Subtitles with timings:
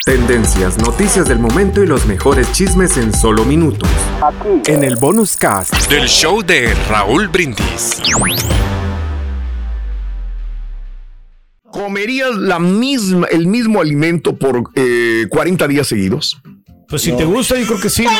[0.00, 3.88] Tendencias, noticias del momento y los mejores chismes en solo minutos.
[4.66, 8.00] En el bonus cast del show de Raúl Brindis.
[11.70, 16.40] ¿Comerías la misma, el mismo alimento por eh, 40 días seguidos?
[16.88, 18.10] Pues si te gusta, yo creo que sí, ¿no?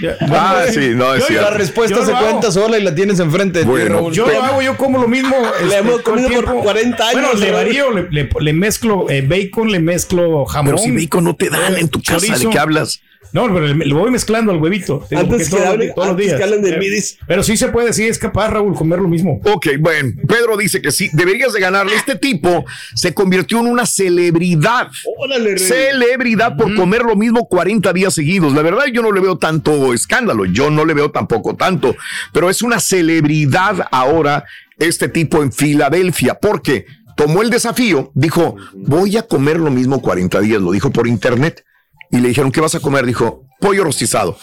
[0.00, 1.50] Ya- Ah, sí, no, es Yo- cierto.
[1.50, 2.24] La respuesta Yo se hago.
[2.26, 4.12] cuenta sola y la tienes enfrente de ti, Raúl.
[4.14, 5.36] Yo lo hago, yo como lo mismo.
[5.68, 6.62] Le hemos todo el comido por tiempo.
[6.62, 10.74] 40 años, Bueno, le varío, le, le- le mezclo eh, bacon, le mezclo jamón.
[10.74, 13.00] Pero si bacon no te dan en tu casa, ¿de qué hablas?
[13.32, 15.06] No, pero le, le voy mezclando al huevito.
[15.08, 16.36] digo, Antes que todos, hable- todos los días.
[16.36, 17.16] que hablen de midis.
[17.26, 19.40] Pero sí se puede, sí es capaz, Raúl, comer lo mismo.
[19.44, 21.94] Ok, bueno, Pedro dice que sí, deberías de ganarle.
[21.94, 22.64] Este tipo
[22.94, 24.88] se convirtió en una celebridad.
[25.16, 25.58] Órale, Rey.
[25.58, 28.52] Celebridad por comer lo mismo 40 días seguidos.
[28.52, 31.96] La verdad, yo no le veo tanto escándalo, yo no le veo tampoco tanto,
[32.34, 34.44] pero es una celebridad ahora
[34.78, 36.86] este tipo en Filadelfia, porque
[37.16, 41.64] tomó el desafío, dijo, voy a comer lo mismo 40 días, lo dijo por internet.
[42.12, 43.06] Y le dijeron, ¿qué vas a comer?
[43.06, 44.38] Dijo, pollo rostizado.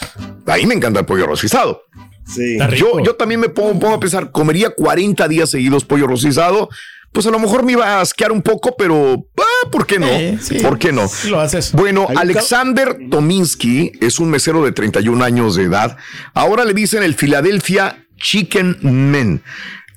[0.46, 1.82] A mí me encanta el pollo rostizado.
[2.26, 2.58] Sí.
[2.76, 6.68] Yo, yo también me pongo, pongo a pensar, comería 40 días seguidos pollo rostizado.
[7.12, 10.06] Pues a lo mejor me iba a asquear un poco, pero ah, ¿por qué no?
[10.06, 10.60] Eh, sí.
[10.60, 11.08] ¿Por qué no?
[11.08, 11.72] Sí lo haces.
[11.72, 15.96] Bueno, Alexander Tominsky es un mesero de 31 años de edad.
[16.34, 19.42] Ahora le dicen el Philadelphia Chicken Man.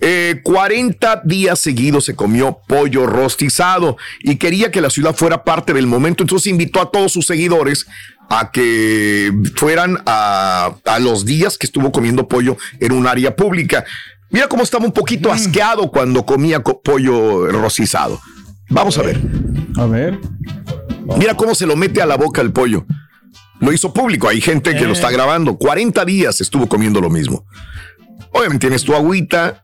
[0.06, 5.72] Eh, 40 días seguidos se comió pollo rostizado y quería que la ciudad fuera parte
[5.73, 6.23] del momento.
[6.23, 7.86] Entonces invitó a todos sus seguidores
[8.30, 13.86] a que fueran a, a los días que estuvo comiendo pollo en un área pública.
[14.30, 18.20] Mira cómo estaba un poquito asqueado cuando comía co- pollo rostizado.
[18.70, 19.22] Vamos a ver.
[19.78, 20.20] A ver.
[21.18, 22.85] Mira cómo se lo mete a la boca el pollo.
[23.62, 25.58] Lo hizo público, hay gente que lo está grabando.
[25.58, 27.46] 40 días estuvo comiendo lo mismo.
[28.34, 29.62] Obviamente tienes tu agüita.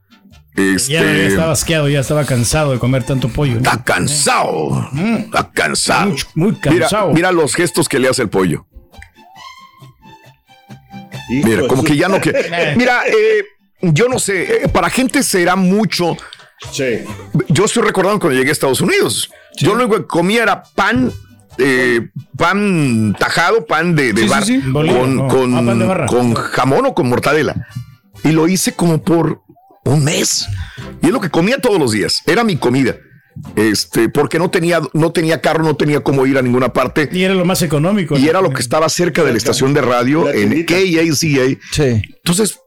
[0.59, 3.53] Este, Ya, ya estaba asqueado, ya estaba cansado de comer tanto pollo.
[3.53, 3.57] ¿no?
[3.59, 4.89] Está cansado.
[5.17, 6.15] Está cansado.
[6.35, 7.13] Muy- cansado.
[7.13, 8.65] Mira, los gestos que le hace el pollo.
[11.29, 12.31] Mira, como que ya no que.
[12.75, 13.43] Mira, eh,
[13.81, 16.17] yo no sé, eh, para gente será mucho.
[16.71, 16.99] Sí.
[17.49, 19.29] Yo estoy recordando cuando llegué a Estados Unidos.
[19.57, 21.11] Yo lo único que comía era pan,
[21.57, 24.57] eh, pan tajado, pan de, de Sí, sí, bar, sí.
[24.65, 25.27] Bolillo, con, no.
[25.27, 26.05] con, Ah, pan de barra.
[26.07, 27.67] con jamón o con mortadela.
[28.23, 29.41] Y lo hice como por
[29.89, 30.47] un mes.
[31.01, 32.22] Y es lo que comía todos los días.
[32.25, 32.95] Era mi comida.
[33.55, 37.09] Este, porque no tenía, no tenía carro, no tenía cómo ir a ninguna parte.
[37.11, 38.17] Y era lo más económico.
[38.17, 40.66] Y era lo que estaba cerca de la estación de radio La en.
[40.66, 41.59] KACA.
[41.72, 42.01] Sí.
[42.17, 42.59] Entonces,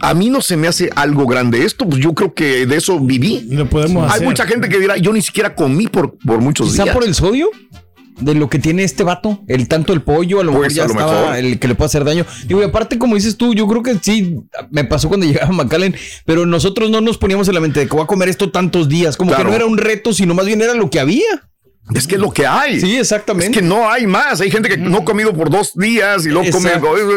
[0.00, 2.98] a mí no se me hace algo grande esto, pues yo creo que de eso
[3.00, 3.46] viví.
[3.50, 4.26] Lo podemos Hay hacer.
[4.26, 6.94] mucha gente que dirá, yo ni siquiera comí por, por muchos Quizá días.
[6.94, 7.48] por el sodio
[8.22, 10.90] de lo que tiene este vato, el tanto el pollo, a lo mejor ya lo
[10.92, 11.36] estaba mejor.
[11.36, 12.24] el que le puede hacer daño.
[12.46, 14.38] Digo, y aparte, como dices tú, yo creo que sí,
[14.70, 15.94] me pasó cuando llegaba a McAllen,
[16.24, 18.88] pero nosotros no nos poníamos en la mente de que voy a comer esto tantos
[18.88, 19.44] días, como Claro.
[19.44, 21.48] que no era un reto, sino más bien era lo que había.
[21.94, 22.80] Es que es lo que hay.
[22.80, 23.58] Sí, Es exactamente.
[23.58, 24.40] que no hay más.
[24.40, 26.70] Hay gente que no ha comido por dos días y luego come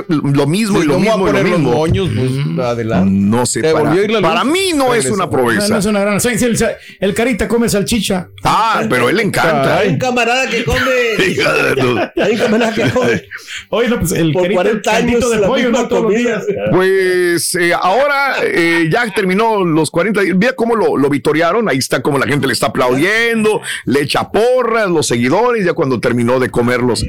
[0.10, 1.72] lo mismo y lo mismo y lo mismo.
[1.72, 3.10] moños, pues adelante.
[3.12, 4.30] No sé, ¿Te para, volvió a ir la luz?
[4.30, 5.68] para mí no es una No, proeza.
[5.70, 6.20] no es una gran.
[6.24, 6.58] El,
[7.00, 8.30] el carita come salchicha.
[8.44, 9.64] Ah, pero él le encanta.
[9.64, 9.98] Caray.
[9.98, 10.82] camarada que come.
[12.24, 13.24] Hay un camarada que come.
[13.70, 15.88] Oye, no, pues el Por carita, 40 el caldito años de la pollo, misma no
[15.88, 16.30] todos los comida.
[16.46, 16.46] días.
[16.72, 20.36] Pues eh, ahora eh, ya terminó los 40 días.
[20.38, 21.70] Mira cómo lo, lo vitorearon.
[21.70, 24.30] Ahí está como la gente le está aplaudiendo, le echa
[24.66, 27.04] porras, los seguidores, ya cuando terminó de comerlos.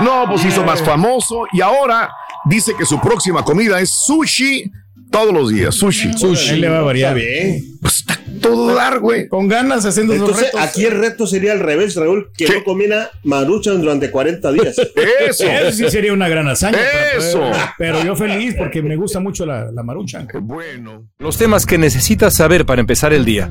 [0.00, 2.10] No, pues hizo más famoso y ahora
[2.44, 4.70] dice que su próxima comida es sushi
[5.10, 5.74] todos los días.
[5.74, 6.10] Sushi.
[6.50, 7.16] Ahí le va a variar.
[7.16, 7.64] Está bien.
[7.80, 9.28] Pues está todo dar, güey.
[9.28, 10.68] Con ganas haciendo esos Entonces, retos.
[10.68, 12.54] aquí el reto sería al revés, Raúl, que ¿Qué?
[12.54, 14.76] no comiera maruchan durante 40 días.
[15.28, 15.44] Eso.
[15.48, 16.78] Eso sí sería una gran hazaña.
[16.78, 17.50] pero- Eso.
[17.78, 20.28] Pero, yo feliz porque me gusta mucho la, la maruchan.
[20.42, 21.08] Bueno.
[21.18, 23.50] Los temas que necesitas saber para empezar el día.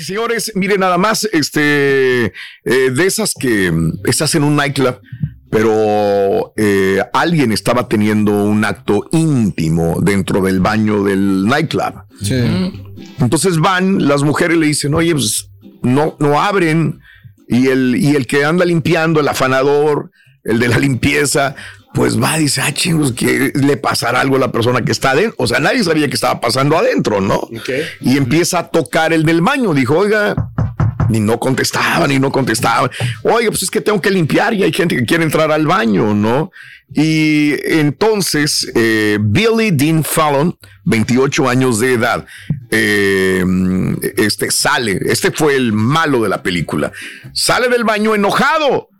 [0.00, 2.32] Y señores, miren nada más, este, eh,
[2.64, 5.00] de esas que mm, estás en un nightclub,
[5.50, 11.94] pero eh, alguien estaba teniendo un acto íntimo dentro del baño del nightclub.
[13.20, 15.48] Entonces van, las mujeres le dicen, oye, pues
[15.82, 17.00] no, no abren.
[17.48, 20.10] Y el, y el que anda limpiando, el afanador,
[20.42, 21.54] el de la limpieza,
[21.96, 25.34] pues va, dice, ah, chingos, que le pasará algo a la persona que está adentro.
[25.38, 27.48] O sea, nadie sabía que estaba pasando adentro, ¿no?
[28.02, 29.72] Y empieza a tocar el del baño.
[29.72, 30.34] Dijo, oiga,
[31.08, 32.90] ni no contestaban, ni no contestaban.
[33.22, 36.12] Oiga, pues es que tengo que limpiar y hay gente que quiere entrar al baño,
[36.14, 36.50] ¿no?
[36.92, 40.54] Y entonces, eh, Billy Dean Fallon,
[40.84, 42.26] 28 años de edad,
[42.70, 43.42] eh,
[44.18, 46.92] este sale, este fue el malo de la película,
[47.32, 48.90] sale del baño enojado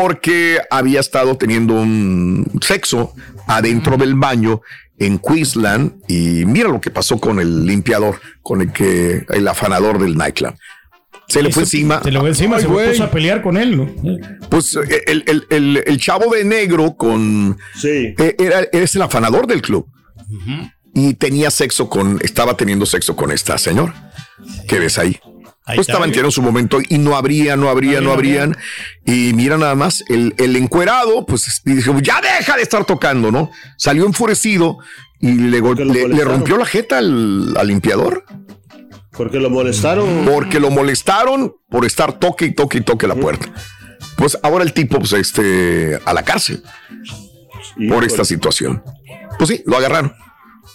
[0.00, 3.14] porque había estado teniendo un sexo
[3.46, 4.60] adentro del baño
[4.98, 9.98] en Queensland y mira lo que pasó con el limpiador, con el que el afanador
[9.98, 10.54] del nightclub.
[11.28, 12.02] Se le fue encima.
[12.02, 13.88] Se le fue encima, Ay, se puso a pelear con él, ¿no?
[14.50, 18.14] Pues eh, el, el- el- el chavo de negro con Sí.
[18.18, 19.88] eh, era es el afanador del club
[20.94, 24.12] y tenía sexo con estaba teniendo sexo con esta señora.
[24.68, 25.18] ¿Qué ves ahí?
[25.68, 28.56] Ahí pues estaban teniendo su momento y no habría, no habría, no habrían.
[29.04, 33.50] Y mira nada más, el, el encuerado, pues dijo, ya deja de estar tocando, ¿no?
[33.76, 34.78] Salió enfurecido
[35.20, 38.24] y le, le- rompió la jeta al, al limpiador
[39.10, 40.24] Porque lo molestaron.
[40.24, 43.52] porque lo molestaron por estar toque y toque y toque la puerta.
[44.16, 46.62] Pues ahora el tipo, pues, este, a la cárcel
[47.88, 48.82] por esta situación.
[49.38, 50.14] Pues sí, lo agarraron.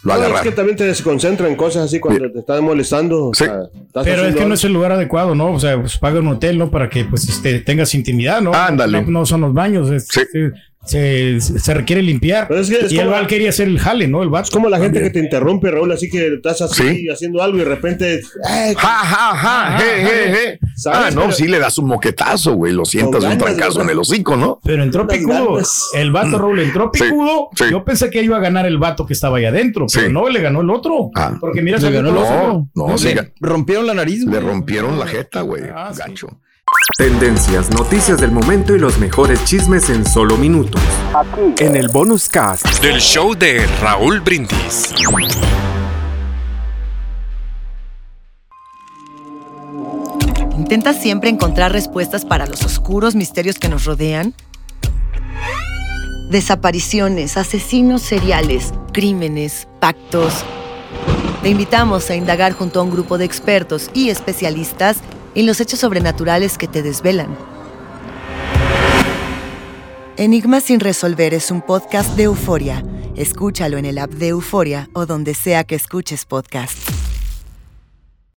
[0.04, 0.44] Lo No, es agarraron.
[0.50, 3.28] que también te desconcentra en cosas así cuando te están molestando.
[3.28, 3.44] o Sí.
[3.46, 5.52] sea, estás Pero es que no es el lugar adecuado, ¿no?
[5.54, 6.72] O sea, pues paga un hotel, ¿no?
[6.72, 8.52] Para que pues este, tengas intimidad, ¿no?
[8.54, 9.02] Ándale.
[9.04, 10.22] No, no son los baños, es- Sí.
[10.32, 10.52] se,
[10.86, 12.48] se- se requiere limpiar.
[12.48, 14.24] Pero es que es y el Val quería hacer el jale, ¿no?
[14.24, 14.46] El vato.
[14.46, 17.10] Es como la gente que te interrumpe, Raúl, así que estás así Sí.
[17.10, 18.22] haciendo algo y de repente.
[18.44, 18.74] ¡ay!
[18.76, 20.60] Ja, ja, ja, je, je, je.
[20.76, 21.00] ¿Sabes?
[21.00, 22.74] Ah, no, Pero- sí le das un moquetazo, güey.
[22.74, 24.60] Lo sientas un trancazo en el hocico, ¿no?
[24.64, 25.60] Pero entró picudo.
[25.94, 27.50] El vato, Raúl, entró picudo.
[27.56, 27.66] sí.
[27.70, 30.12] Yo pensé que iba a ganar el vato que estaba ahí adentro, pero Sí.
[30.14, 31.12] no, le ganó el otro.
[31.16, 31.38] Ah.
[31.40, 32.68] Porque mira, salió ganó el otro.
[32.76, 35.64] No, no, Le rompieron la nariz, le rompieron la jeta, güey.
[35.74, 35.92] Ah.
[35.96, 36.28] Gacho.
[36.98, 40.82] Tendencias, noticias del momento y los mejores chismes en solo minutos.
[41.60, 44.94] En el bonus cast del show de Raúl Brindis.
[50.58, 54.34] ¿Intentas siempre encontrar respuestas para los oscuros misterios que nos rodean?
[56.30, 60.46] Desapariciones, asesinos seriales, crímenes, pactos.
[61.44, 64.98] Te invitamos a indagar junto a un grupo de expertos y especialistas
[65.36, 67.36] en los hechos sobrenaturales que te desvelan.
[70.18, 72.84] Enigmas sin resolver es un podcast de euforia.
[73.16, 77.01] Escúchalo en el app de Euforia o donde sea que escuches podcast.